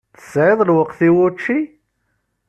Tesɛiḍ 0.17 0.59
lweqt 0.63 0.99
i 1.07 1.09
wučči? 1.15 1.59